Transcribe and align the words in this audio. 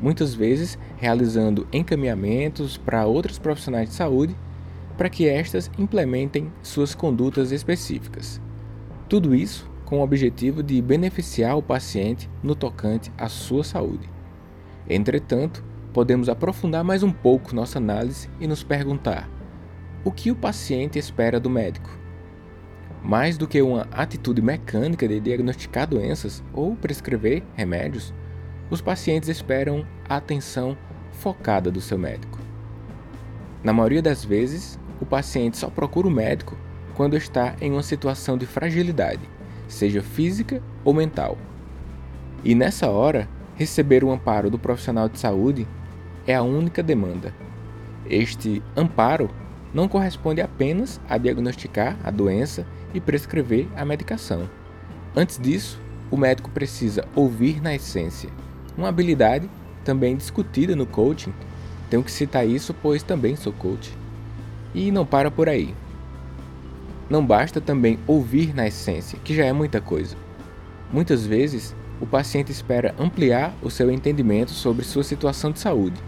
Muitas 0.00 0.34
vezes 0.34 0.78
realizando 0.96 1.66
encaminhamentos 1.72 2.76
para 2.76 3.06
outros 3.06 3.38
profissionais 3.38 3.90
de 3.90 3.94
saúde 3.94 4.34
para 5.00 5.08
que 5.08 5.26
estas 5.26 5.70
implementem 5.78 6.52
suas 6.62 6.94
condutas 6.94 7.52
específicas. 7.52 8.38
Tudo 9.08 9.34
isso 9.34 9.66
com 9.86 10.00
o 10.00 10.02
objetivo 10.02 10.62
de 10.62 10.82
beneficiar 10.82 11.56
o 11.56 11.62
paciente 11.62 12.28
no 12.42 12.54
tocante 12.54 13.10
à 13.16 13.26
sua 13.26 13.64
saúde. 13.64 14.06
Entretanto, 14.86 15.64
podemos 15.94 16.28
aprofundar 16.28 16.84
mais 16.84 17.02
um 17.02 17.10
pouco 17.10 17.54
nossa 17.54 17.78
análise 17.78 18.28
e 18.38 18.46
nos 18.46 18.62
perguntar: 18.62 19.26
o 20.04 20.12
que 20.12 20.30
o 20.30 20.36
paciente 20.36 20.98
espera 20.98 21.40
do 21.40 21.48
médico? 21.48 21.88
Mais 23.02 23.38
do 23.38 23.48
que 23.48 23.62
uma 23.62 23.88
atitude 23.92 24.42
mecânica 24.42 25.08
de 25.08 25.18
diagnosticar 25.18 25.86
doenças 25.86 26.44
ou 26.52 26.76
prescrever 26.76 27.42
remédios, 27.54 28.12
os 28.68 28.82
pacientes 28.82 29.30
esperam 29.30 29.86
a 30.06 30.16
atenção 30.16 30.76
focada 31.10 31.70
do 31.70 31.80
seu 31.80 31.96
médico. 31.96 32.38
Na 33.64 33.72
maioria 33.72 34.02
das 34.02 34.22
vezes, 34.22 34.78
o 35.00 35.06
paciente 35.06 35.56
só 35.56 35.68
procura 35.68 36.06
o 36.06 36.10
médico 36.10 36.56
quando 36.94 37.16
está 37.16 37.54
em 37.60 37.72
uma 37.72 37.82
situação 37.82 38.36
de 38.36 38.46
fragilidade, 38.46 39.22
seja 39.66 40.02
física 40.02 40.62
ou 40.84 40.92
mental. 40.92 41.38
E 42.44 42.54
nessa 42.54 42.88
hora, 42.90 43.28
receber 43.54 44.04
o 44.04 44.10
amparo 44.10 44.50
do 44.50 44.58
profissional 44.58 45.08
de 45.08 45.18
saúde 45.18 45.66
é 46.26 46.34
a 46.34 46.42
única 46.42 46.82
demanda. 46.82 47.34
Este 48.06 48.62
amparo 48.76 49.30
não 49.72 49.88
corresponde 49.88 50.40
apenas 50.40 51.00
a 51.08 51.16
diagnosticar 51.16 51.96
a 52.04 52.10
doença 52.10 52.66
e 52.92 53.00
prescrever 53.00 53.68
a 53.76 53.84
medicação. 53.84 54.48
Antes 55.14 55.38
disso, 55.38 55.80
o 56.10 56.16
médico 56.16 56.50
precisa 56.50 57.04
ouvir 57.14 57.62
na 57.62 57.74
essência, 57.74 58.30
uma 58.76 58.88
habilidade 58.88 59.48
também 59.84 60.16
discutida 60.16 60.74
no 60.74 60.86
coaching. 60.86 61.32
Tenho 61.88 62.02
que 62.02 62.10
citar 62.10 62.46
isso, 62.46 62.74
pois 62.74 63.02
também 63.02 63.36
sou 63.36 63.52
coach. 63.52 63.99
E 64.74 64.90
não 64.90 65.04
para 65.04 65.30
por 65.30 65.48
aí. 65.48 65.74
Não 67.08 67.24
basta 67.24 67.60
também 67.60 67.98
ouvir 68.06 68.54
na 68.54 68.68
essência, 68.68 69.18
que 69.24 69.34
já 69.34 69.44
é 69.44 69.52
muita 69.52 69.80
coisa. 69.80 70.16
Muitas 70.92 71.26
vezes, 71.26 71.74
o 72.00 72.06
paciente 72.06 72.52
espera 72.52 72.94
ampliar 72.98 73.52
o 73.62 73.70
seu 73.70 73.90
entendimento 73.90 74.52
sobre 74.52 74.84
sua 74.84 75.02
situação 75.02 75.50
de 75.50 75.58
saúde. 75.58 76.00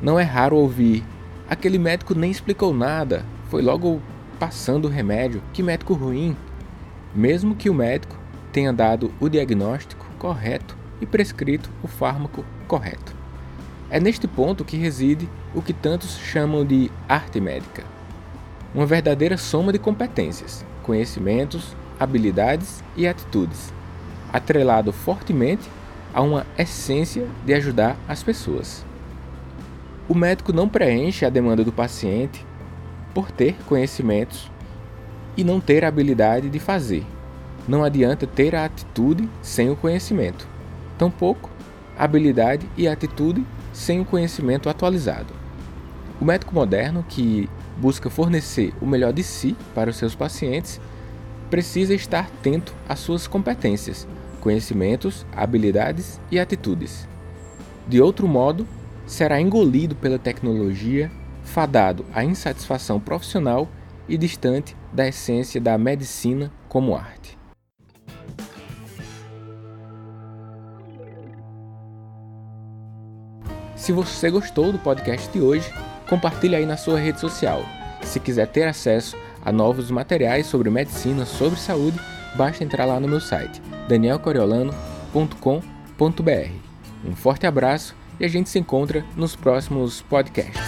Não 0.00 0.18
é 0.18 0.22
raro 0.22 0.56
ouvir: 0.56 1.04
aquele 1.48 1.78
médico 1.78 2.14
nem 2.14 2.30
explicou 2.30 2.72
nada, 2.72 3.24
foi 3.48 3.60
logo 3.60 4.00
passando 4.38 4.86
o 4.86 4.90
remédio, 4.90 5.42
que 5.52 5.62
médico 5.62 5.94
ruim. 5.94 6.36
Mesmo 7.14 7.54
que 7.54 7.68
o 7.68 7.74
médico 7.74 8.16
tenha 8.52 8.72
dado 8.72 9.12
o 9.20 9.28
diagnóstico 9.28 10.06
correto 10.18 10.76
e 11.00 11.06
prescrito 11.06 11.70
o 11.82 11.88
fármaco 11.88 12.44
correto. 12.66 13.19
É 13.90 13.98
neste 13.98 14.28
ponto 14.28 14.64
que 14.64 14.76
reside 14.76 15.28
o 15.52 15.60
que 15.60 15.72
tantos 15.72 16.16
chamam 16.16 16.64
de 16.64 16.90
arte 17.08 17.40
médica. 17.40 17.82
Uma 18.72 18.86
verdadeira 18.86 19.36
soma 19.36 19.72
de 19.72 19.80
competências, 19.80 20.64
conhecimentos, 20.84 21.74
habilidades 21.98 22.84
e 22.96 23.08
atitudes, 23.08 23.72
atrelado 24.32 24.92
fortemente 24.92 25.68
a 26.14 26.22
uma 26.22 26.46
essência 26.56 27.26
de 27.44 27.52
ajudar 27.52 27.96
as 28.08 28.22
pessoas. 28.22 28.86
O 30.08 30.14
médico 30.14 30.52
não 30.52 30.68
preenche 30.68 31.24
a 31.24 31.30
demanda 31.30 31.64
do 31.64 31.72
paciente 31.72 32.46
por 33.12 33.32
ter 33.32 33.56
conhecimentos 33.66 34.48
e 35.36 35.42
não 35.42 35.60
ter 35.60 35.84
a 35.84 35.88
habilidade 35.88 36.48
de 36.48 36.60
fazer. 36.60 37.04
Não 37.66 37.82
adianta 37.82 38.24
ter 38.24 38.54
a 38.54 38.64
atitude 38.64 39.28
sem 39.42 39.68
o 39.68 39.76
conhecimento. 39.76 40.46
Tampouco 40.96 41.50
habilidade 41.98 42.66
e 42.76 42.88
atitude 42.88 43.44
sem 43.72 44.00
o 44.00 44.04
conhecimento 44.04 44.68
atualizado. 44.68 45.32
O 46.20 46.24
médico 46.24 46.54
moderno, 46.54 47.04
que 47.08 47.48
busca 47.78 48.10
fornecer 48.10 48.74
o 48.80 48.86
melhor 48.86 49.12
de 49.12 49.22
si 49.22 49.56
para 49.74 49.90
os 49.90 49.96
seus 49.96 50.14
pacientes, 50.14 50.80
precisa 51.48 51.94
estar 51.94 52.26
atento 52.26 52.74
às 52.88 53.00
suas 53.00 53.26
competências, 53.26 54.06
conhecimentos, 54.40 55.26
habilidades 55.32 56.20
e 56.30 56.38
atitudes. 56.38 57.08
De 57.88 58.00
outro 58.00 58.28
modo, 58.28 58.66
será 59.06 59.40
engolido 59.40 59.96
pela 59.96 60.18
tecnologia, 60.18 61.10
fadado 61.42 62.04
à 62.12 62.22
insatisfação 62.22 63.00
profissional 63.00 63.68
e 64.08 64.16
distante 64.16 64.76
da 64.92 65.08
essência 65.08 65.60
da 65.60 65.76
medicina 65.78 66.52
como 66.68 66.94
arte. 66.94 67.39
Se 73.80 73.90
você 73.92 74.30
gostou 74.30 74.70
do 74.70 74.78
podcast 74.78 75.28
de 75.32 75.40
hoje, 75.40 75.72
compartilhe 76.06 76.54
aí 76.54 76.66
na 76.66 76.76
sua 76.76 77.00
rede 77.00 77.18
social. 77.18 77.64
Se 78.02 78.20
quiser 78.20 78.46
ter 78.46 78.64
acesso 78.64 79.16
a 79.42 79.50
novos 79.50 79.90
materiais 79.90 80.46
sobre 80.46 80.68
medicina, 80.68 81.24
sobre 81.24 81.58
saúde, 81.58 81.98
basta 82.36 82.62
entrar 82.62 82.84
lá 82.84 83.00
no 83.00 83.08
meu 83.08 83.20
site 83.20 83.62
danielcoriolano.com.br. 83.88 86.50
Um 87.06 87.16
forte 87.16 87.46
abraço 87.46 87.96
e 88.20 88.24
a 88.26 88.28
gente 88.28 88.50
se 88.50 88.58
encontra 88.58 89.02
nos 89.16 89.34
próximos 89.34 90.02
podcasts. 90.02 90.60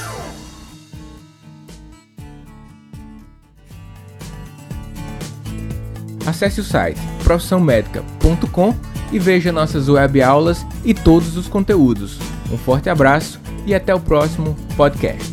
Acesse 6.27 6.63
o 6.63 6.65
site 6.65 6.99
profissãomedica.com 7.23 8.75
e 9.13 9.19
veja 9.19 9.53
nossas 9.53 9.91
web 9.91 10.23
aulas 10.23 10.65
e 10.83 10.95
todos 10.95 11.37
os 11.37 11.47
conteúdos. 11.47 12.32
Um 12.53 12.59
forte 12.59 12.91
abraço 12.91 13.41
e 13.67 13.75
até 13.75 13.95
o 13.95 14.01
próximo 14.01 14.55
podcast. 14.77 15.32